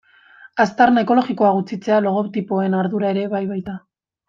[0.63, 3.79] Aztarna ekologikoa gutxitzea logotipoen ardura ere bai baita.